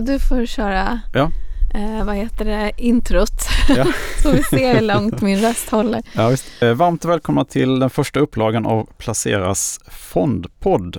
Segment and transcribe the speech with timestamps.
[0.00, 1.30] du får köra Ja.
[1.74, 3.30] eh, vad heter det, introt.
[3.68, 3.86] Ja.
[4.22, 6.02] så vi ser hur långt min röst håller.
[6.12, 6.62] Ja, visst.
[6.62, 10.96] Eh, Varmt välkomna till den första upplagan av Placeras fondpodd.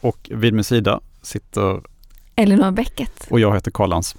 [0.00, 1.80] Och vid min sida sitter,
[2.36, 3.26] Elinor Bäcket.
[3.30, 4.16] och jag heter Karl Lantz.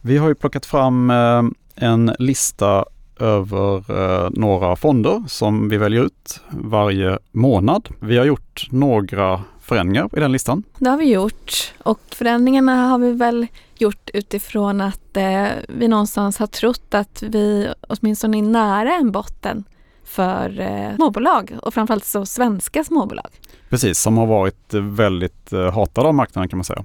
[0.00, 1.42] Vi har ju plockat fram eh,
[1.76, 2.84] en lista
[3.20, 3.76] över
[4.24, 7.88] eh, några fonder som vi väljer ut varje månad.
[8.00, 10.62] Vi har gjort några förändringar i den listan.
[10.78, 13.46] Det har vi gjort och förändringarna har vi väl
[13.78, 19.64] gjort utifrån att eh, vi någonstans har trott att vi åtminstone är nära en botten
[20.04, 23.30] för eh, småbolag och framförallt så svenska småbolag.
[23.68, 26.84] Precis, som har varit eh, väldigt eh, hatade av marknaden kan man säga.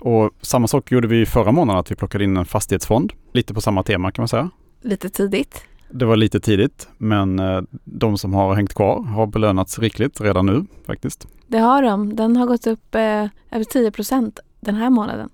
[0.00, 3.12] Och samma sak gjorde vi förra månaden, att vi plockade in en fastighetsfond.
[3.32, 4.50] Lite på samma tema kan man säga.
[4.82, 5.64] Lite tidigt.
[5.92, 10.46] Det var lite tidigt, men eh, de som har hängt kvar har belönats rikligt redan
[10.46, 11.28] nu faktiskt.
[11.46, 12.16] Det har de.
[12.16, 15.28] Den har gått upp eh, över 10 procent den här månaden.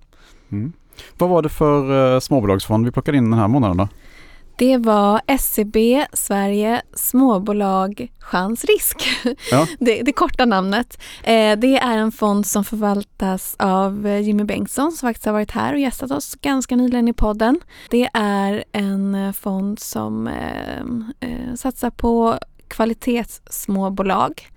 [0.48, 0.72] Mm.
[1.18, 3.88] Vad var det för eh, småbolagsfond vi plockade in den här månaden då?
[4.58, 5.76] Det var SEB
[6.12, 8.96] Sverige Småbolag Chans Risk.
[9.50, 9.66] Ja.
[9.78, 11.00] Det, det korta namnet.
[11.22, 15.50] Eh, det är en fond som förvaltas av eh, Jimmy Bengtsson som faktiskt har varit
[15.50, 17.60] här och gästat oss ganska nyligen i podden.
[17.90, 20.30] Det är en eh, fond som
[21.56, 22.38] satsar på
[22.68, 24.48] kvalitetssmåbolag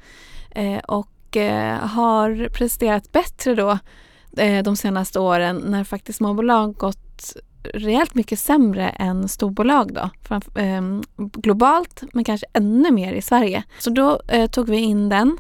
[0.88, 1.38] och
[1.82, 3.80] har presterat bättre då
[4.64, 10.10] de senaste åren när faktiskt småbolag gått rejält mycket sämre än storbolag då.
[10.28, 13.64] Framf- eh, globalt men kanske ännu mer i Sverige.
[13.80, 15.38] Så då eh, tog vi in den.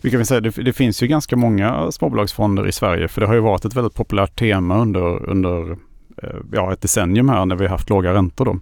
[0.00, 3.26] Vi kan väl säga, det, det finns ju ganska många småbolagsfonder i Sverige, för det
[3.26, 5.70] har ju varit ett väldigt populärt tema under, under
[6.22, 8.58] eh, ja, ett decennium här när vi har haft låga räntor då.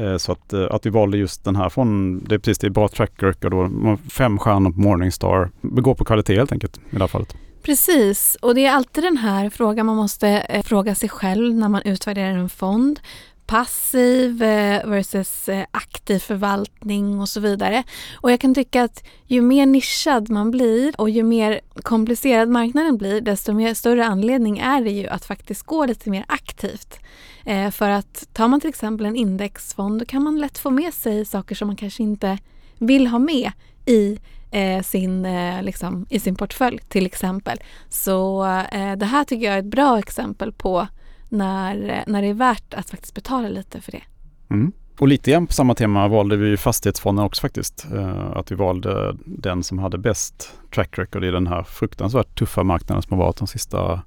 [0.00, 2.66] Eh, Så att, eh, att vi valde just den här fonden, det är precis, det
[2.66, 3.70] är bra track record och
[4.12, 5.50] fem stjärnor på Morningstar.
[5.60, 7.36] Vi går på kvalitet helt enkelt i det här fallet.
[7.62, 11.68] Precis, och det är alltid den här frågan man måste eh, fråga sig själv när
[11.68, 13.00] man utvärderar en fond.
[13.46, 17.82] Passiv eh, versus eh, aktiv förvaltning och så vidare.
[18.14, 22.96] Och jag kan tycka att ju mer nischad man blir och ju mer komplicerad marknaden
[22.96, 26.98] blir desto mer större anledning är det ju att faktiskt gå lite mer aktivt.
[27.44, 30.94] Eh, för att tar man till exempel en indexfond då kan man lätt få med
[30.94, 32.38] sig saker som man kanske inte
[32.78, 33.52] vill ha med
[33.86, 34.18] i
[34.50, 37.58] eh, sin, eh, liksom, i sin portfölj till exempel.
[37.88, 40.86] Så eh, det här tycker jag är ett bra exempel på
[41.28, 44.02] när, eh, när det är värt att faktiskt betala lite för det.
[44.50, 44.72] Mm.
[44.98, 47.86] Och lite grann på samma tema valde vi fastighetsfonden också faktiskt.
[47.94, 52.62] Eh, Att vi valde den som hade bäst track record i den här fruktansvärt tuffa
[52.62, 54.02] marknaden som har varit de sista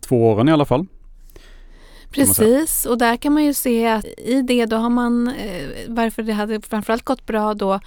[0.00, 0.86] två åren i alla fall.
[2.10, 6.22] Precis, och där kan man ju se att i det då har man, eh, varför
[6.22, 7.80] det hade framförallt gått bra då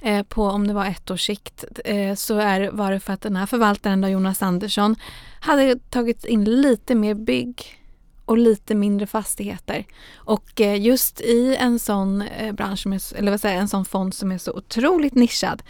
[0.00, 3.20] eh, på om det var ett års sikt eh, så är, var det för att
[3.20, 4.96] den här förvaltaren då, Jonas Andersson
[5.40, 7.76] hade tagit in lite mer bygg
[8.24, 9.84] och lite mindre fastigheter.
[10.14, 13.68] Och eh, just i en sån eh, bransch, som är, eller vad säger jag, en
[13.68, 15.62] sån fond som är så otroligt nischad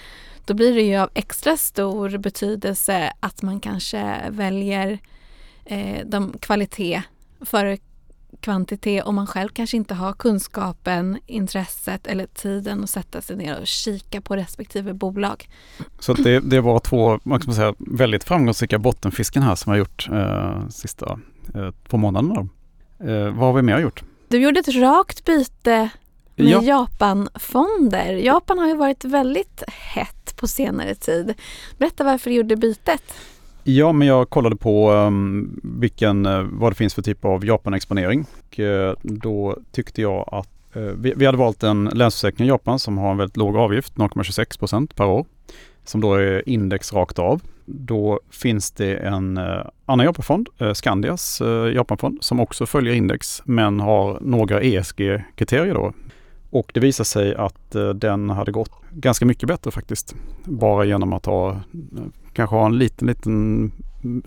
[0.44, 4.98] då blir det ju av extra stor betydelse att man kanske väljer
[5.64, 7.02] eh, de kvalitet
[7.40, 7.78] före
[8.40, 13.60] kvantitet om man själv kanske inte har kunskapen, intresset eller tiden att sätta sig ner
[13.60, 15.48] och kika på respektive bolag.
[15.98, 19.78] Så det, det var två man kan säga, väldigt framgångsrika bottenfisken här som jag har
[19.78, 21.20] gjort eh, sista
[21.54, 22.48] eh, två månaderna.
[23.00, 24.02] Eh, vad har vi mer gjort?
[24.28, 25.90] Du gjorde ett rakt byte
[26.36, 26.62] med Ja.
[26.62, 28.12] Japanfonder.
[28.12, 31.34] Japan har ju varit väldigt hett på senare tid.
[31.78, 33.02] Berätta varför du gjorde bytet.
[33.64, 38.26] Ja, men jag kollade på um, vilken, eh, vad det finns för typ av Japan-exponering.
[38.38, 42.78] Och, uh, då tyckte jag att uh, vi, vi hade valt en länsförsäkring i Japan
[42.78, 45.26] som har en väldigt låg avgift, 0,26 procent per år.
[45.84, 47.40] Som då är index rakt av.
[47.66, 51.42] Då finns det en uh, annan Japanfond, Skandias
[51.74, 55.92] Japanfond, som också följer index men har några ESG-kriterier då.
[56.50, 60.14] Och det visade sig att eh, den hade gått ganska mycket bättre faktiskt.
[60.44, 61.58] Bara genom att ha, eh,
[62.32, 63.72] kanske ha en liten, liten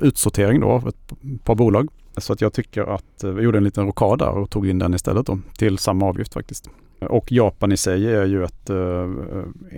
[0.02, 1.14] utsortering då av ett
[1.44, 1.90] par bolag.
[2.18, 4.80] Så att jag tycker att eh, vi gjorde en liten rokad där och tog in
[4.80, 6.70] den istället då till samma avgift faktiskt.
[7.00, 9.10] Och Japan i sig är ju ett eh,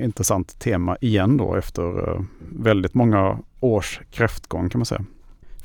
[0.03, 5.05] intressant tema igen då efter eh, väldigt många års kräftgång kan man säga.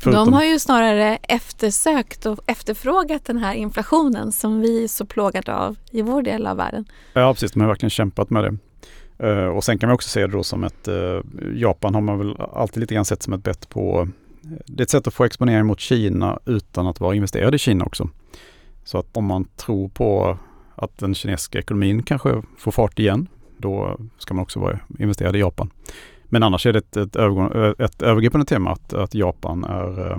[0.04, 5.54] De har ju snarare eftersökt och efterfrågat den här inflationen som vi är så plågade
[5.54, 6.84] av i vår del av världen.
[7.12, 8.56] Ja precis, de har verkligen kämpat med det.
[9.28, 11.20] Eh, och sen kan man också se det då som ett, eh,
[11.54, 14.08] Japan har man väl alltid lite grann sett som ett bett på,
[14.66, 17.84] det är ett sätt att få exponering mot Kina utan att vara investerad i Kina
[17.84, 18.08] också.
[18.84, 20.38] Så att om man tror på
[20.74, 23.26] att den kinesiska ekonomin kanske får fart igen,
[23.56, 25.70] då ska man också vara investerad i Japan.
[26.32, 30.10] Men annars är det ett, ett, övergång, eh, ett övergripande tema att, att Japan är,
[30.10, 30.18] eh,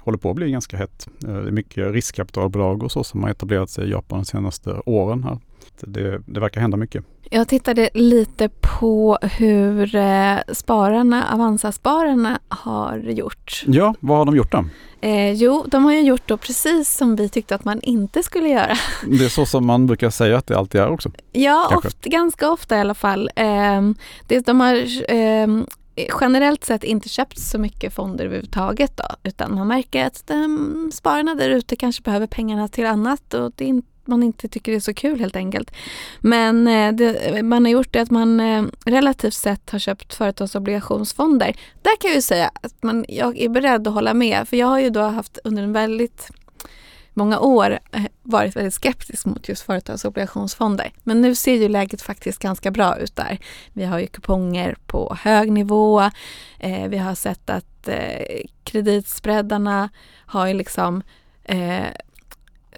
[0.00, 1.08] håller på att bli ganska hett.
[1.24, 4.82] Eh, det är mycket riskkapitalbolag och så som har etablerat sig i Japan de senaste
[4.86, 5.38] åren här.
[5.86, 7.04] Det, det verkar hända mycket.
[7.30, 8.48] Jag tittade lite
[8.78, 13.64] på hur eh, spararna, Avanza-spararna har gjort.
[13.66, 14.64] Ja, vad har de gjort då?
[15.00, 18.48] Eh, jo, de har ju gjort då precis som vi tyckte att man inte skulle
[18.48, 18.76] göra.
[19.06, 21.10] Det är så som man brukar säga att det alltid är också.
[21.32, 23.30] Ja, ofta, ganska ofta i alla fall.
[23.36, 23.82] Eh,
[24.26, 24.74] det, de har
[25.12, 25.48] eh,
[26.20, 31.34] generellt sett inte köpt så mycket fonder överhuvudtaget då, utan man märker att de, spararna
[31.34, 34.80] där ute kanske behöver pengarna till annat och det är man inte tycker det är
[34.80, 35.70] så kul helt enkelt.
[36.20, 41.56] Men eh, det, man har gjort det att man eh, relativt sett har köpt företagsobligationsfonder.
[41.82, 44.66] Där kan jag ju säga att man, jag är beredd att hålla med för jag
[44.66, 46.30] har ju då haft under en väldigt
[47.14, 50.92] många år eh, varit väldigt skeptisk mot just företagsobligationsfonder.
[51.02, 53.38] Men nu ser ju läget faktiskt ganska bra ut där.
[53.72, 56.00] Vi har ju kuponger på hög nivå.
[56.58, 59.88] Eh, vi har sett att eh, kreditspreadarna
[60.26, 61.02] har ju liksom
[61.44, 61.86] eh,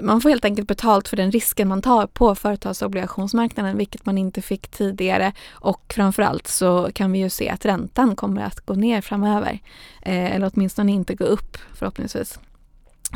[0.01, 4.43] man får helt enkelt betalt för den risken man tar på företagsobligationsmarknaden, vilket man inte
[4.43, 5.33] fick tidigare.
[5.51, 9.59] Och framförallt så kan vi ju se att räntan kommer att gå ner framöver.
[10.03, 12.39] Eh, eller åtminstone inte gå upp förhoppningsvis.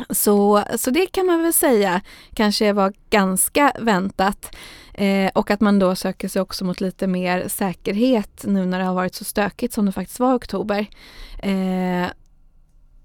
[0.09, 2.01] Så, så det kan man väl säga
[2.33, 4.55] kanske var ganska väntat.
[4.93, 8.85] Eh, och att man då söker sig också mot lite mer säkerhet nu när det
[8.85, 10.85] har varit så stökigt som det faktiskt var i oktober.
[11.39, 12.07] Eh,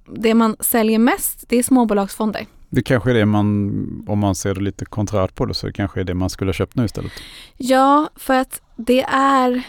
[0.06, 2.46] det man säljer mest det är småbolagsfonder.
[2.74, 5.72] Det kanske är det man, om man ser det lite konträrt på det, så det
[5.72, 7.12] kanske är det man skulle ha köpt nu istället.
[7.56, 9.62] Ja, för att det är,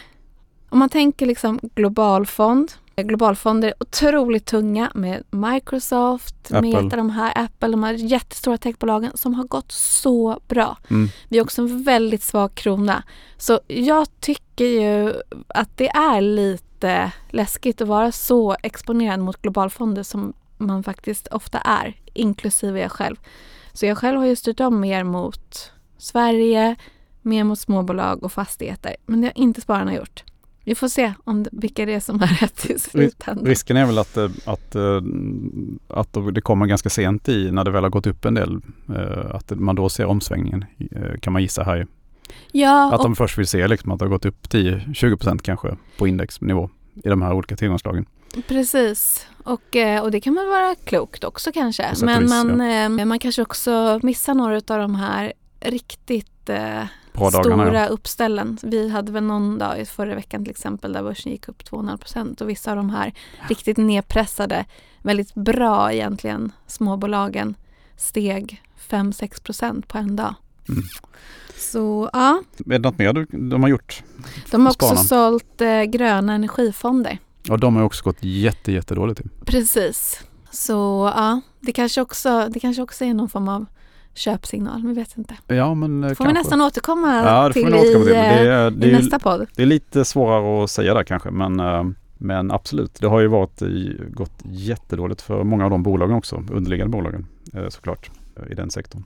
[0.68, 6.60] om man tänker liksom globalfond, globalfonder är otroligt tunga med Microsoft, Apple.
[6.60, 10.78] Meta, de här, Apple, de här jättestora techbolagen som har gått så bra.
[10.90, 11.08] Mm.
[11.28, 13.02] Vi har också en väldigt svag krona.
[13.36, 15.12] Så jag tycker ju
[15.48, 21.58] att det är lite läskigt att vara så exponerad mot globalfonder som man faktiskt ofta
[21.58, 23.16] är, inklusive jag själv.
[23.72, 26.76] Så jag själv har ju styrt om mer mot Sverige,
[27.22, 28.96] mer mot småbolag och fastigheter.
[29.06, 30.24] Men det har inte spararna gjort.
[30.64, 33.46] Vi får se om vilka det är som har rätt i slutändan.
[33.46, 35.02] Risken är väl att, eh, att, eh,
[35.88, 38.60] att det kommer ganska sent i när det väl har gått upp en del.
[38.88, 40.64] Eh, att man då ser omsvängningen
[41.20, 41.86] kan man gissa här.
[42.52, 46.08] Ja, att de först vill se liksom att det har gått upp 10-20% kanske på
[46.08, 46.70] indexnivå
[47.04, 48.06] i de här olika tillgångslagen.
[48.48, 49.26] Precis.
[49.44, 51.92] Och, och det kan väl vara klokt också kanske.
[52.02, 52.60] Men man,
[52.98, 53.04] ja.
[53.04, 56.50] man kanske också missar några av de här riktigt
[57.12, 57.86] Bra stora dagarna, ja.
[57.86, 58.58] uppställen.
[58.62, 61.96] Vi hade väl någon dag i förra veckan till exempel där börsen gick upp 2,5
[61.96, 63.14] procent och vissa av de här
[63.48, 64.64] riktigt nedpressade,
[65.02, 67.56] väldigt bra egentligen, småbolagen
[67.96, 70.34] steg 5-6 procent på en dag.
[70.68, 70.82] Mm.
[71.56, 72.42] Så ja.
[72.58, 74.02] Är det något mer de har gjort?
[74.50, 75.02] De har också Sparna.
[75.02, 77.18] sålt eh, gröna energifonder.
[77.48, 79.20] Ja, de har också gått jätte, jättedåligt.
[79.44, 80.24] Precis.
[80.50, 83.66] Så ja, det kanske, också, det kanske också är någon form av
[84.14, 85.34] köpsignal, vi vet inte.
[85.46, 86.26] Ja, men får kanske.
[86.26, 88.04] vi nästan återkomma ja, till, återkomma till.
[88.04, 89.46] Det är, i, det är, i nästa podd.
[89.56, 92.94] Det är lite svårare att säga där kanske, men, men absolut.
[93.00, 93.62] Det har ju varit,
[94.10, 97.26] gått jättedåligt för många av de bolagen också, underliggande bolagen
[97.68, 98.10] såklart,
[98.50, 99.04] i den sektorn.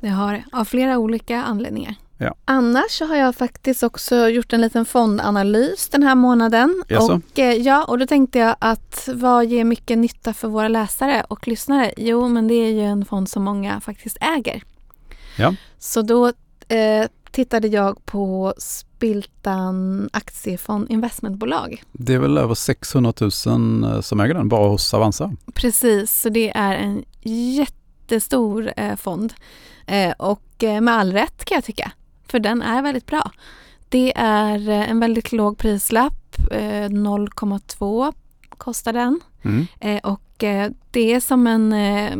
[0.00, 1.94] Det har det, av flera olika anledningar.
[2.22, 2.34] Ja.
[2.44, 6.82] Annars så har jag faktiskt också gjort en liten fondanalys den här månaden.
[6.88, 7.08] Yes.
[7.08, 11.24] Och, eh, ja, och då tänkte jag att vad ger mycket nytta för våra läsare
[11.28, 11.92] och lyssnare?
[11.96, 14.62] Jo, men det är ju en fond som många faktiskt äger.
[15.38, 15.54] Ja.
[15.78, 16.26] Så då
[16.68, 21.82] eh, tittade jag på Spiltan Aktiefond Investmentbolag.
[21.92, 23.32] Det är väl över 600 000
[24.02, 25.36] som äger den bara hos Avanza?
[25.54, 29.34] Precis, så det är en jättestor eh, fond.
[29.86, 31.92] Eh, och eh, med all rätt kan jag tycka
[32.32, 33.30] för den är väldigt bra.
[33.88, 38.14] Det är eh, en väldigt låg prislapp, 0,2
[38.48, 39.20] kostar den.
[39.42, 39.66] Mm.
[40.02, 40.22] Och
[40.90, 41.68] det är som en,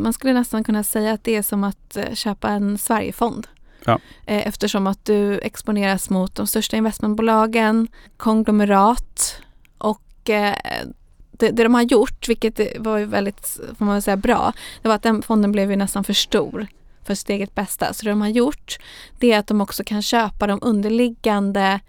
[0.01, 3.47] man skulle nästan kunna säga att det är som att köpa en Sverigefond.
[3.85, 3.99] Ja.
[4.25, 9.41] Eftersom att du exponeras mot de största investmentbolagen, konglomerat
[9.77, 14.95] och det, det de har gjort, vilket var väldigt, får man säga, bra, det var
[14.95, 16.67] att den fonden blev ju nästan för stor
[17.03, 17.93] för sitt eget bästa.
[17.93, 18.77] Så det de har gjort
[19.19, 21.79] det är att de också kan köpa de underliggande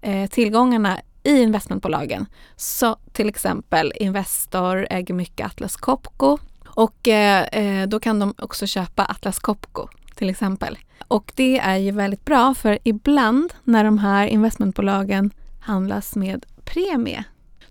[0.00, 2.26] eh, tillgångarna i investmentbolagen.
[2.56, 9.04] Så till exempel Investor äger mycket Atlas Copco och eh, då kan de också köpa
[9.04, 10.78] Atlas Copco till exempel.
[11.08, 17.24] Och det är ju väldigt bra för ibland när de här investmentbolagen handlas med premie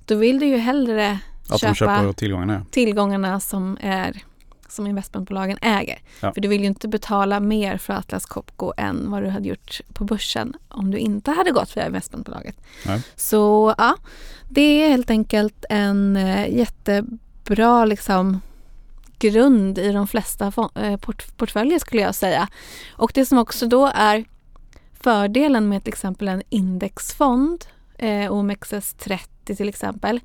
[0.05, 2.65] då vill du ju hellre att köpa de köper tillgångarna.
[2.71, 4.23] tillgångarna som är
[4.71, 5.99] som investmentbolagen äger.
[6.19, 6.33] Ja.
[6.33, 9.81] För du vill ju inte betala mer för Atlas Copco än vad du hade gjort
[9.93, 12.55] på börsen om du inte hade gått via investmentbolaget.
[12.85, 13.03] Nej.
[13.15, 13.95] Så ja,
[14.49, 18.41] det är helt enkelt en eh, jättebra liksom
[19.19, 22.47] grund i de flesta eh, port portföljer skulle jag säga.
[22.91, 24.25] Och det som också då är
[25.03, 27.65] fördelen med till exempel en indexfond,
[27.97, 30.19] eh, OMXS30 till exempel,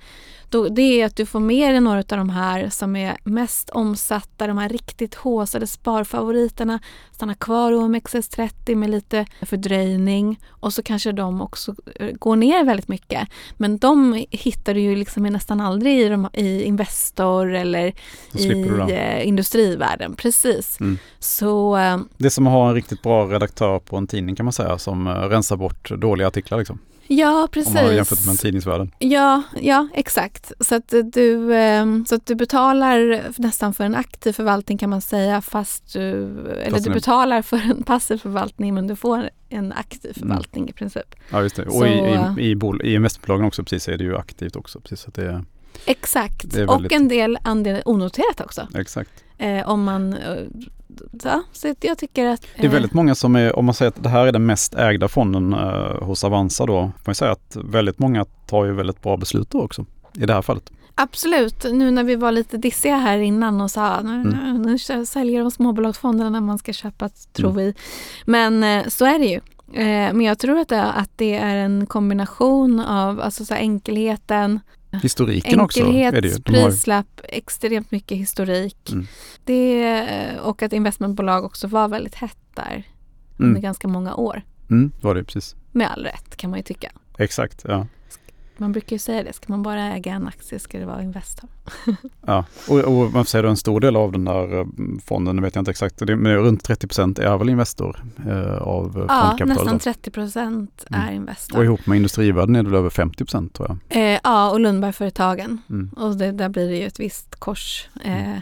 [0.51, 3.71] då, det är att du får med dig några av de här som är mest
[3.71, 6.79] omsatta, de här riktigt håsade sparfavoriterna
[7.13, 12.65] stannar kvar i OMXS30 med lite fördröjning och så kanske de också eh, går ner
[12.65, 13.29] väldigt mycket.
[13.57, 17.93] Men de hittar du ju liksom nästan aldrig i, de, i Investor eller
[18.33, 18.51] i
[18.91, 20.17] eh, industrivärlden.
[20.17, 20.81] Precis.
[20.81, 20.99] Mm.
[21.19, 24.47] Så, eh, det är som att ha en riktigt bra redaktör på en tidning kan
[24.47, 26.59] man säga som eh, rensar bort dåliga artiklar.
[26.59, 26.79] Liksom.
[27.09, 27.69] Ja, precis.
[27.69, 28.91] Om man har jämfört med tidningsvärlden.
[28.99, 30.53] Ja, ja exakt.
[30.61, 35.01] Så att, du, ehm, så att du betalar nästan för en aktiv förvaltning kan man
[35.01, 36.13] säga fast du,
[36.63, 40.29] eller du betalar för en passiv förvaltning men du får en aktiv mm.
[40.29, 40.71] förvaltning mm.
[40.71, 41.15] i princip.
[41.31, 41.67] Ja, just det.
[41.67, 41.91] Och så, i,
[42.39, 44.81] i, i, i investmentbolagen också precis är det ju aktivt också.
[44.81, 45.45] Precis, att det,
[45.85, 46.71] exakt, väldigt...
[46.71, 48.69] och en del andel onoterat också.
[48.75, 49.11] Exakt.
[49.39, 50.37] Eh, om man eh,
[51.23, 52.47] ja, så jag tycker att...
[52.57, 54.75] Det är väldigt många som är, om man säger att det här är den mest
[54.75, 59.03] ägda fonden eh, hos Avanza då, får man säga att väldigt många tar ju väldigt
[59.03, 60.71] bra beslut då också i det här fallet.
[60.95, 64.63] Absolut, nu när vi var lite dissiga här innan och sa nu, mm.
[64.63, 67.65] nu, nu säljer de småbolagsfonderna när man ska köpa, tror mm.
[67.65, 67.75] vi.
[68.25, 69.41] Men eh, så är det ju.
[69.73, 74.61] Eh, men jag tror att det, att det är en kombination av alltså så enkelheten,
[75.03, 75.81] Historiken också.
[75.81, 76.43] Är det ju.
[76.43, 78.91] Prislapp, extremt mycket historik.
[78.93, 79.07] Mm.
[79.45, 82.85] Det, och att investmentbolag också var väldigt hett där
[83.37, 83.63] under mm.
[83.63, 84.43] ganska många år.
[84.71, 85.57] Mm, var det precis.
[85.73, 86.93] Med all rätt kan man ju tycka.
[87.19, 87.87] Exakt, ja.
[88.59, 91.51] Man brukar ju säga det, ska man bara äga en aktie ska det vara Investor.
[92.27, 94.67] ja, och, och man får säga att en stor del av den där eh,
[95.05, 98.83] fonden, nu vet jag inte exakt, men runt 30 procent är väl Investor eh, av
[98.83, 99.39] fondkapitalet?
[99.39, 101.15] Ja, nästan 30 procent är mm.
[101.15, 101.59] Investor.
[101.59, 104.03] Och ihop med Industrivärden är det väl över 50 procent tror jag.
[104.03, 105.63] Eh, ja, och Lundbergföretagen.
[105.71, 105.89] Mm.
[105.89, 107.89] Och det, där blir det ju ett visst kors.
[108.05, 108.41] Eh, mm.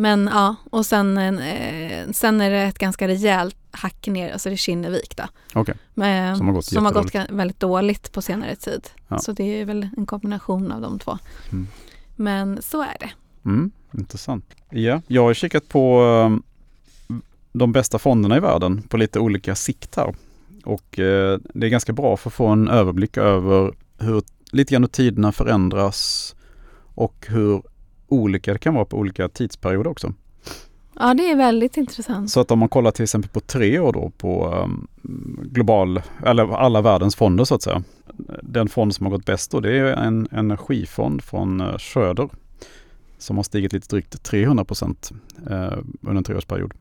[0.00, 4.54] Men ja, och sen, eh, sen är det ett ganska rejält hack ner, alltså det
[4.54, 5.24] är Kinnevik då.
[5.60, 5.74] Okay.
[6.08, 8.90] Eh, som har gått, som har gått väldigt dåligt på senare tid.
[9.08, 9.18] Ja.
[9.18, 11.18] Så det är väl en kombination av de två.
[11.52, 11.66] Mm.
[12.16, 13.10] Men så är det.
[13.44, 14.44] Mm, intressant.
[14.70, 16.42] Ja, jag har kikat på um,
[17.52, 20.14] de bästa fonderna i världen på lite olika sikt här.
[20.64, 24.82] Och eh, det är ganska bra för att få en överblick över hur lite grann
[24.82, 26.34] hur tiderna förändras
[26.94, 27.62] och hur
[28.08, 30.12] olika det kan vara på olika tidsperioder också.
[31.00, 32.30] Ja, det är väldigt intressant.
[32.30, 34.88] Så att om man kollar till exempel på tre år då på um,
[35.42, 37.82] global, eller alla världens fonder så att säga.
[38.42, 42.28] Den fond som har gått bäst då det är en energifond från uh, Schröder
[43.18, 45.10] som har stigit lite drygt 300 procent
[45.50, 46.74] uh, under en treårsperiod.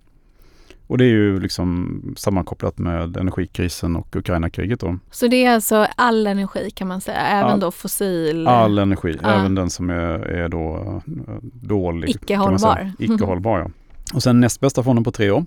[0.88, 5.00] Och det är ju liksom sammankopplat med energikrisen och Ukraina-kriget då.
[5.12, 8.48] Så det är alltså all energi kan man säga, även all, då fossil?
[8.48, 9.40] All energi, ja.
[9.40, 12.10] även den som är, är då eh, dålig.
[12.10, 12.92] Icke hållbar.
[13.00, 13.70] Icke hållbar ja.
[14.14, 15.46] Och sen näst bästa fonden på tre år.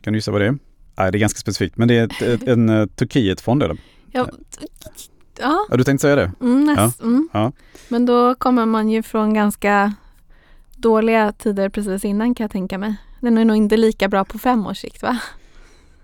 [0.00, 0.58] Kan du gissa vad det är?
[0.96, 3.76] Nej, det är ganska specifikt, men det är ett, ett, en uh, Turkiet-fond är det.
[4.12, 4.28] Ja.
[5.40, 5.66] Ja.
[5.70, 6.32] ja, du tänkte säga det?
[6.40, 7.06] Mm, näst, ja.
[7.06, 7.28] Mm.
[7.32, 7.52] ja.
[7.88, 9.92] Men då kommer man ju från ganska
[10.76, 12.96] dåliga tider precis innan kan jag tänka mig.
[13.20, 15.18] Den är nog inte lika bra på fem års sikt va?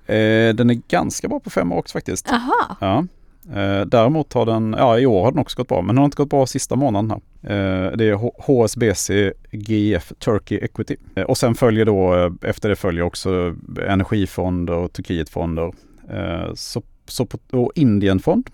[0.06, 2.32] Eh, den är ganska bra på fem år också faktiskt.
[2.32, 2.76] Aha.
[2.80, 3.06] Ja.
[3.52, 6.04] Eh, däremot har den, ja i år har den också gått bra, men den har
[6.04, 7.20] inte gått bra sista månaden här.
[7.42, 10.96] Eh, det är HSBC GF Turkey Equity.
[11.16, 13.54] Eh, och sen följer då, eh, efter det följer också
[13.88, 15.72] energifonder och Turkietfonder.
[16.10, 18.50] Eh, så, så på, och Indienfond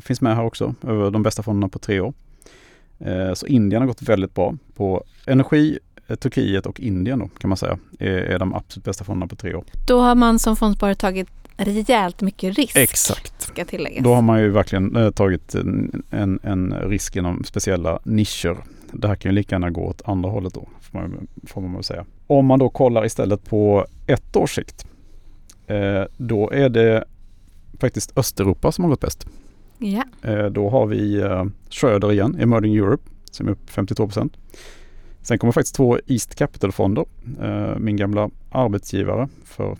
[0.00, 2.14] finns med här också, över de bästa fonderna på tre år.
[3.34, 5.78] Så Indien har gått väldigt bra på energi,
[6.16, 9.54] Turkiet och Indien då, kan man säga är, är de absolut bästa fonderna på tre
[9.54, 9.64] år.
[9.86, 12.76] Då har man som fondsparare tagit rejält mycket risk.
[12.76, 13.42] Exakt.
[13.42, 14.04] Ska tilläggas.
[14.04, 15.54] Då har man ju verkligen eh, tagit
[16.10, 18.56] en, en risk inom speciella nischer.
[18.92, 21.82] Det här kan ju lika gärna gå åt andra hållet då, får man, får man
[21.82, 22.04] säga.
[22.26, 24.86] Om man då kollar istället på ett års sikt,
[25.66, 27.04] eh, då är det
[27.80, 29.26] faktiskt Östeuropa som har gått bäst.
[29.78, 30.04] Ja.
[30.22, 34.36] Eh, då har vi eh, Schröder igen, Emerging Europe, som är upp 52 procent.
[35.22, 37.04] Sen kommer faktiskt två East Capital-fonder,
[37.42, 39.76] eh, min gamla arbetsgivare för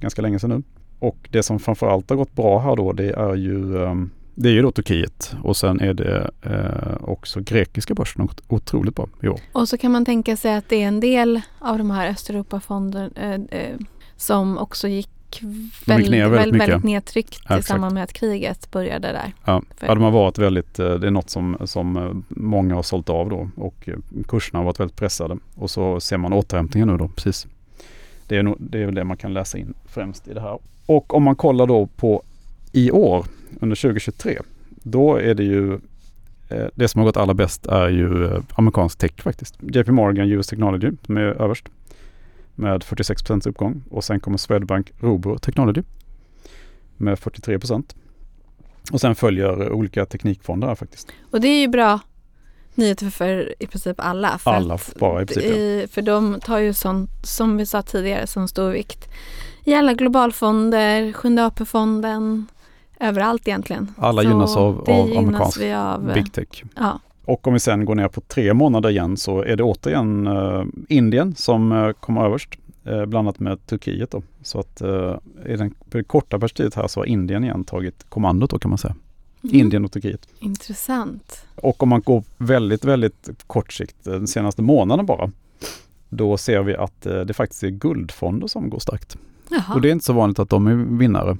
[0.00, 0.62] ganska länge sedan nu.
[0.98, 4.52] Och det som framförallt har gått bra här då det är ju ehm, det är
[4.52, 9.08] ju då Turkiet och sen är det eh, också grekiska börsen har gått otroligt bra
[9.22, 9.40] i år.
[9.52, 13.10] Och så kan man tänka sig att det är en del av de här Östeuropafonderna
[13.16, 13.76] eh, eh,
[14.16, 15.08] som också gick
[15.86, 19.32] väldigt, väldigt, väldigt, nedtryckt ja, i samband med att kriget började där.
[19.44, 19.86] Ja, För...
[19.86, 23.10] ja de har varit väldigt, eh, det är något som, som eh, många har sålt
[23.10, 23.94] av då och eh,
[24.28, 25.38] kurserna har varit väldigt pressade.
[25.54, 27.46] Och så ser man återhämtningen nu då, precis.
[28.26, 30.58] Det är, nog, det är väl det man kan läsa in främst i det här.
[30.86, 32.22] Och om man kollar då på
[32.72, 33.26] i år,
[33.60, 34.38] under 2023,
[34.82, 35.78] då är det ju
[36.74, 39.56] det som har gått allra bäst är ju amerikansk tech faktiskt.
[39.60, 41.68] JP Morgan US Technology som är överst
[42.54, 45.82] med 46% uppgång och sen kommer Swedbank Robur Technology
[46.96, 47.94] med 43%
[48.92, 51.08] Och sen följer olika teknikfonder här faktiskt.
[51.30, 52.00] Och det är ju bra
[52.74, 54.38] nyheter för i princip alla.
[54.38, 55.44] För alla bara i princip.
[55.44, 59.08] I, för de tar ju sånt, som vi sa tidigare, som stor vikt
[59.64, 62.46] i alla globalfonder, Sjunde AP-fonden,
[63.00, 63.94] överallt egentligen.
[63.98, 66.62] Alla så gynnas av, av amerikansk av, big tech.
[66.76, 67.00] Ja.
[67.24, 70.64] Och om vi sen går ner på tre månader igen så är det återigen uh,
[70.88, 72.48] Indien som uh, kommer överst.
[72.88, 74.22] Uh, blandat med Turkiet då.
[74.42, 75.16] Så att uh,
[75.46, 78.68] i den, på det korta perspektivet här så har Indien igen tagit kommandot då kan
[78.68, 78.94] man säga.
[79.44, 79.56] Mm.
[79.56, 80.28] Indien och Turkiet.
[80.38, 81.46] Intressant.
[81.54, 85.30] Och om man går väldigt, väldigt kort sikt, den senaste månaden bara,
[86.08, 89.16] då ser vi att det faktiskt är guldfonder som går starkt.
[89.50, 89.74] Jaha.
[89.74, 91.36] Och det är inte så vanligt att de är vinnare.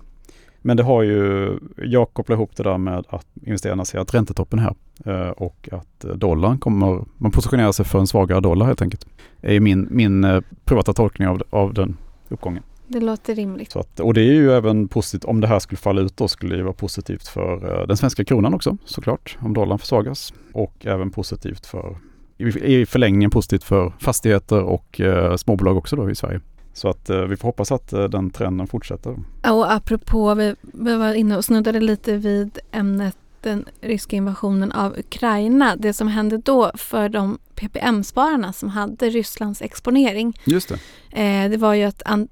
[0.66, 4.58] Men det har ju, jag kopplar ihop det där med att investerarna ser att räntetoppen
[4.58, 8.82] är här eh, och att dollarn kommer, man positionerar sig för en svagare dollar helt
[8.82, 9.06] enkelt.
[9.40, 11.96] Det är min, min eh, privata tolkning av, av den
[12.28, 12.62] uppgången.
[12.86, 13.76] Det låter rimligt.
[13.76, 16.56] Att, och det är ju även positivt, om det här skulle falla ut då skulle
[16.56, 20.34] det vara positivt för eh, den svenska kronan också såklart, om dollarn försvagas.
[20.52, 21.96] Och även positivt för,
[22.38, 26.40] i förlängningen positivt för fastigheter och eh, småbolag också då i Sverige.
[26.74, 29.16] Så att eh, vi får hoppas att eh, den trenden fortsätter.
[29.42, 34.98] Och apropå, vi, vi var inne och snuddade lite vid ämnet den ryska invasionen av
[34.98, 35.76] Ukraina.
[35.76, 40.38] Det som hände då för de PPM-spararna som hade Rysslands exponering.
[40.44, 40.78] Just det.
[41.22, 42.28] Eh, det var ju att an,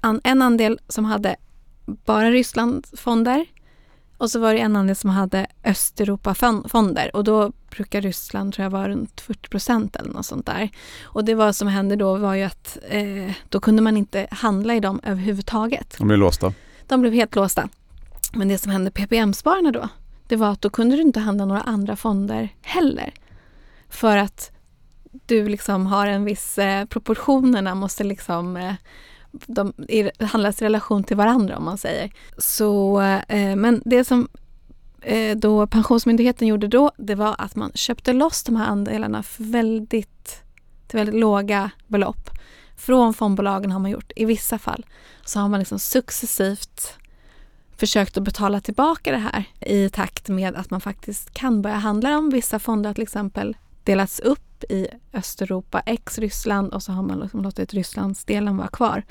[0.00, 1.36] an, en andel som hade
[1.86, 3.46] bara Rysslandsfonder
[4.18, 8.70] och så var det en andel som hade Östeuropa-fonder och då brukar Ryssland tror jag
[8.70, 10.70] vara runt 40 procent eller något sånt där.
[11.02, 14.74] Och det var som hände då var ju att eh, då kunde man inte handla
[14.74, 15.94] i dem överhuvudtaget.
[15.98, 16.52] De blev låsta?
[16.86, 17.68] De blev helt låsta.
[18.32, 19.88] Men det som hände PPM-spararna då,
[20.28, 23.14] det var att då kunde du inte handla några andra fonder heller.
[23.88, 24.50] För att
[25.26, 28.74] du liksom har en viss, eh, proportionerna måste liksom eh,
[29.46, 29.72] de
[30.20, 32.10] handlas i relation till varandra om man säger.
[32.38, 34.28] Så, eh, men det som
[35.00, 39.44] eh, då Pensionsmyndigheten gjorde då, det var att man köpte loss de här andelarna för
[39.44, 40.42] väldigt,
[40.86, 42.30] till väldigt låga belopp.
[42.76, 44.12] Från fondbolagen har man gjort.
[44.16, 44.86] I vissa fall
[45.24, 46.98] så har man liksom successivt
[47.76, 52.18] försökt att betala tillbaka det här i takt med att man faktiskt kan börja handla
[52.18, 57.18] om Vissa fonder till exempel delats upp i Östeuropa, ex Ryssland och så har man
[57.18, 59.02] liksom låtit Rysslandsdelen vara kvar.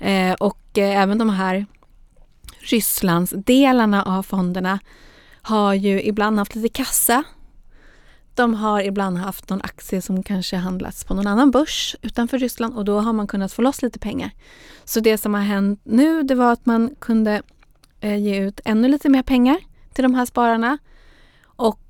[0.00, 1.66] Eh, och eh, även de här
[2.58, 4.78] Rysslandsdelarna av fonderna
[5.42, 7.24] har ju ibland haft lite kassa.
[8.34, 12.76] De har ibland haft någon aktie som kanske handlats på någon annan börs utanför Ryssland
[12.76, 14.30] och då har man kunnat få loss lite pengar.
[14.84, 17.42] Så det som har hänt nu det var att man kunde
[18.00, 19.56] eh, ge ut ännu lite mer pengar
[19.92, 20.78] till de här spararna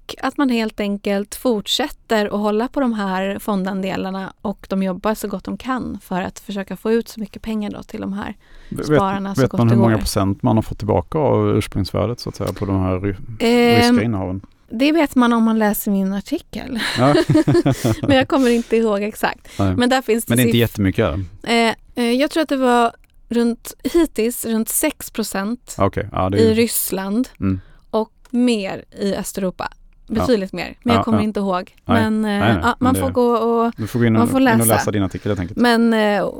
[0.04, 5.14] och att man helt enkelt fortsätter att hålla på de här fondandelarna och de jobbar
[5.14, 8.12] så gott de kan för att försöka få ut så mycket pengar då till de
[8.12, 8.34] här
[8.82, 12.20] spararna vet, så vet gott man hur många procent man har fått tillbaka av ursprungsvärdet
[12.20, 14.40] så att säga på de här eh, ryska innehaven?
[14.68, 16.80] Det vet man om man läser min artikel.
[16.98, 17.14] Ja.
[18.02, 19.48] Men jag kommer inte ihåg exakt.
[19.58, 19.76] Nej.
[19.76, 21.14] Men där finns det Men det är inte jättemycket?
[21.42, 22.92] Eh, eh, jag tror att det var
[23.28, 26.04] runt, hittills runt 6 procent okay.
[26.12, 27.60] ja, i Ryssland mm.
[27.90, 29.68] och mer i Östeuropa
[30.06, 30.56] betydligt ja.
[30.56, 30.76] mer.
[30.82, 31.74] Men jag kommer inte ihåg.
[31.84, 32.02] Nej.
[32.02, 32.58] Men, nej, nej.
[32.62, 34.60] ja, man men får gå och, du får gå in och, man får läsa.
[34.60, 35.60] och läsa din artikel helt enkelt.
[35.60, 36.30] Men eh,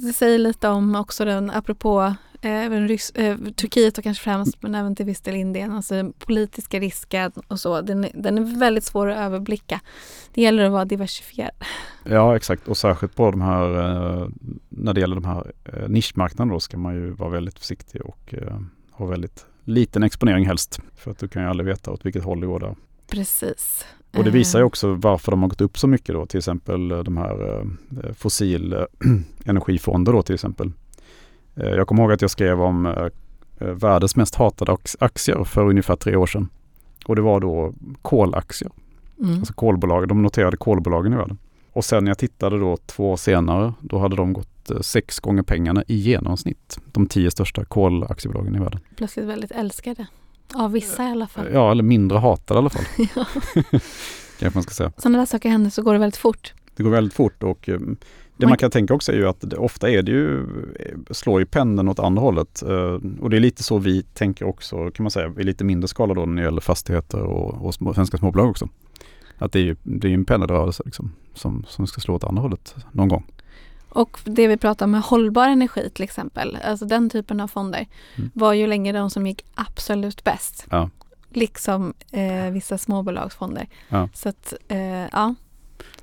[0.00, 4.62] det säger lite om också den, apropå eh, även Rys eh, Turkiet och kanske främst,
[4.62, 7.80] men även till viss del Indien, alltså politiska risken och så.
[7.80, 9.80] Den, den är väldigt svår att överblicka.
[10.34, 11.50] Det gäller att vara diversifierad.
[12.04, 12.68] Ja, exakt.
[12.68, 13.68] Och särskilt på de här,
[14.68, 15.52] när det gäller de här
[15.88, 18.34] nischmarknaderna då ska man ju vara väldigt försiktig och
[18.90, 20.80] ha väldigt liten exponering helst.
[20.96, 22.74] För att du kan ju aldrig veta åt vilket håll det går där.
[23.10, 23.86] Precis.
[24.16, 26.88] Och det visar ju också varför de har gått upp så mycket då, till exempel
[26.88, 27.64] de här
[28.14, 28.74] fossil
[29.44, 30.72] energifonder då till exempel.
[31.54, 33.10] Jag kommer ihåg att jag skrev om
[33.58, 36.48] världens mest hatade aktier för ungefär tre år sedan.
[37.06, 38.70] Och det var då kolaktier.
[39.20, 39.38] Mm.
[39.38, 41.38] Alltså kolbolag, de noterade kolbolagen i världen.
[41.72, 45.42] Och sen när jag tittade då två år senare, då hade de gått sex gånger
[45.42, 46.78] pengarna i genomsnitt.
[46.92, 48.80] De tio största kolaktiebolagen i världen.
[48.96, 50.06] Plötsligt väldigt älskade.
[50.54, 51.46] Av vissa i alla fall.
[51.52, 52.84] Ja, eller mindre hatade i alla fall.
[53.16, 53.26] ja.
[54.38, 54.92] Kanske man ska säga.
[54.96, 56.54] Så när det saker händer så går det väldigt fort.
[56.76, 57.68] Det går väldigt fort och
[58.38, 60.46] det man, man kan tänka också är ju att det, ofta är det ju,
[61.10, 62.62] slår ju pendeln åt andra hållet.
[63.20, 66.14] Och det är lite så vi tänker också kan man säga i lite mindre skala
[66.14, 68.68] då när det gäller fastigheter och, och små, svenska småbolag också.
[69.38, 72.42] Att det är ju det är en pendelrörelse liksom, som, som ska slå åt andra
[72.42, 73.24] hållet någon gång.
[73.88, 77.86] Och det vi pratar om med hållbar energi till exempel, alltså den typen av fonder,
[78.16, 78.30] mm.
[78.34, 80.66] var ju länge de som gick absolut bäst.
[80.70, 80.90] Ja.
[81.30, 83.68] liksom eh, vissa småbolagsfonder.
[83.88, 84.08] Ja.
[84.14, 85.34] Så att, eh, ja.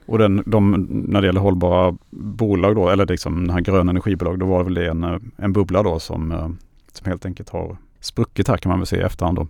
[0.05, 4.39] Och den, de, när det gäller hållbara bolag då, eller liksom den här gröna energibolag,
[4.39, 6.49] då var det väl det en, en bubbla då som, eh,
[6.91, 9.47] som helt enkelt har spruckit här kan man väl säga i efterhand då.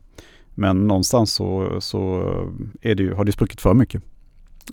[0.56, 2.22] Men någonstans så, så
[2.82, 4.04] är det ju, har det spruckit för mycket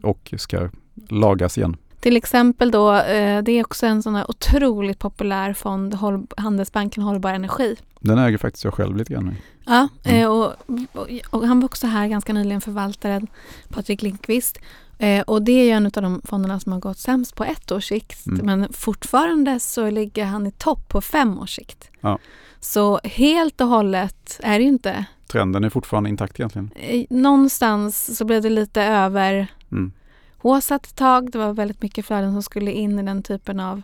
[0.02, 0.68] och ska
[1.08, 1.76] lagas igen.
[2.02, 7.02] Till exempel då, eh, det är också en sån här otroligt populär fond, Håll, Handelsbanken
[7.02, 7.76] Hållbar Energi.
[8.00, 9.36] Den äger faktiskt jag själv lite grann.
[9.66, 10.20] Ja, Mm.
[10.22, 10.52] eh, och,
[10.92, 13.26] och, och han var också här ganska nyligen, förvaltaren
[13.68, 14.58] Patrik Lindqvist.
[14.98, 17.72] Eh, och det är ju en av de fonderna som har gått sämst på ett
[17.72, 18.26] års sikt.
[18.26, 18.46] Mm.
[18.46, 21.90] Men fortfarande så ligger han i topp på fem års sikt.
[22.00, 22.18] Ja.
[22.60, 25.04] Så helt och hållet är det ju inte.
[25.26, 26.70] Trenden är fortfarande intakt egentligen.
[26.76, 29.92] Eh, Någonstans så blev det lite över Mm.
[30.42, 31.32] Håsat ett tag.
[31.32, 33.82] Det var väldigt mycket flöden som skulle in i den typen av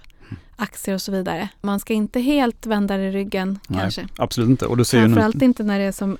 [0.57, 1.49] aktier och så vidare.
[1.61, 4.09] Man ska inte helt vända det ryggen Nej, kanske.
[4.17, 4.67] Absolut inte.
[4.67, 6.19] Och du ser, ju nu, Framförallt inte när det är som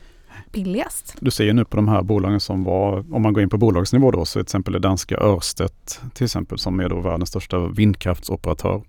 [0.53, 1.17] billigast.
[1.21, 3.59] du ser ju nu på de här bolagen som var, om man går in på
[3.59, 5.71] bolagsnivå då, så till exempel det danska Ørsted
[6.15, 8.83] till exempel som är då världens största vindkraftsoperatör.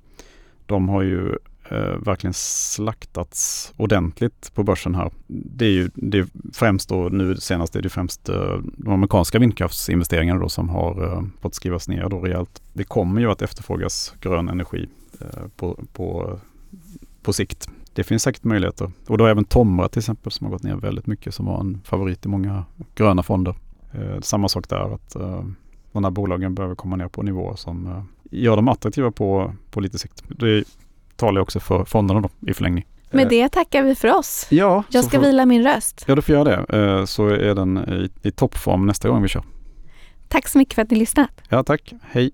[0.65, 1.38] De har ju
[1.71, 5.12] Eh, verkligen slaktats ordentligt på börsen här.
[5.27, 9.39] Det är ju det är främst då, nu senast är det främst eh, de amerikanska
[9.39, 12.62] vindkraftsinvesteringarna då som har eh, fått skrivas ner då rejält.
[12.73, 14.88] Det kommer ju att efterfrågas grön energi
[15.21, 16.39] eh, på, på,
[17.21, 17.69] på sikt.
[17.93, 18.91] Det finns säkert möjligheter.
[19.08, 21.82] Och då även Tomra till exempel som har gått ner väldigt mycket som var en
[21.84, 23.55] favorit i många gröna fonder.
[23.91, 25.43] Eh, samma sak där att eh,
[25.91, 29.79] de här bolagen behöver komma ner på nivåer som eh, gör dem attraktiva på, på
[29.79, 30.23] lite sikt.
[30.27, 30.63] Det
[31.19, 32.86] talar också för fonderna då i förlängning.
[33.12, 34.47] Med Eh, det tackar vi för oss.
[34.49, 36.03] Ja, Jag ska får- vila min röst.
[36.08, 36.77] Ja, du får göra det.
[36.77, 39.43] Eh, Så är den i, i toppform nästa gång vi kör.
[40.27, 41.29] Tack så mycket för att ni lyssnat.
[41.49, 41.93] Ja, tack.
[42.12, 42.32] Hej.